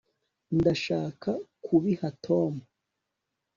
[0.57, 1.29] ndashaka
[1.65, 2.53] kubiha tom